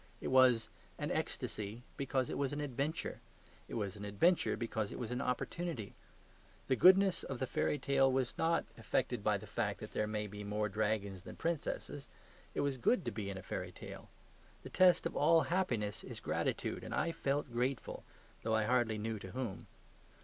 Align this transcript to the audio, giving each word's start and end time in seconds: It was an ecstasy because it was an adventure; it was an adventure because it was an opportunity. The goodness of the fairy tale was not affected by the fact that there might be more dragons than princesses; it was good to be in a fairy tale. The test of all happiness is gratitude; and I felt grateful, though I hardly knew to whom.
It 0.19 0.29
was 0.29 0.67
an 0.97 1.11
ecstasy 1.11 1.83
because 1.95 2.31
it 2.31 2.37
was 2.39 2.53
an 2.53 2.59
adventure; 2.59 3.19
it 3.67 3.75
was 3.75 3.95
an 3.95 4.03
adventure 4.03 4.57
because 4.57 4.91
it 4.91 4.97
was 4.97 5.11
an 5.11 5.21
opportunity. 5.21 5.93
The 6.67 6.75
goodness 6.75 7.21
of 7.21 7.37
the 7.37 7.45
fairy 7.45 7.77
tale 7.77 8.11
was 8.11 8.35
not 8.35 8.65
affected 8.79 9.23
by 9.23 9.37
the 9.37 9.45
fact 9.45 9.79
that 9.79 9.91
there 9.91 10.07
might 10.07 10.31
be 10.31 10.43
more 10.43 10.69
dragons 10.69 11.21
than 11.21 11.35
princesses; 11.35 12.07
it 12.55 12.61
was 12.61 12.77
good 12.77 13.05
to 13.05 13.11
be 13.11 13.29
in 13.29 13.37
a 13.37 13.43
fairy 13.43 13.71
tale. 13.71 14.09
The 14.63 14.71
test 14.71 15.05
of 15.05 15.15
all 15.15 15.41
happiness 15.41 16.03
is 16.03 16.19
gratitude; 16.19 16.83
and 16.83 16.95
I 16.95 17.11
felt 17.11 17.53
grateful, 17.53 18.03
though 18.41 18.55
I 18.55 18.63
hardly 18.63 18.97
knew 18.97 19.19
to 19.19 19.33
whom. 19.33 19.67